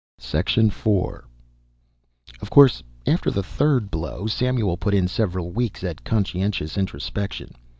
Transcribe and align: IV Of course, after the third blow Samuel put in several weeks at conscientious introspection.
IV 0.17 0.89
Of 2.41 2.49
course, 2.49 2.81
after 3.05 3.29
the 3.29 3.43
third 3.43 3.91
blow 3.91 4.25
Samuel 4.25 4.75
put 4.75 4.95
in 4.95 5.07
several 5.07 5.51
weeks 5.51 5.83
at 5.83 6.03
conscientious 6.03 6.75
introspection. 6.75 7.53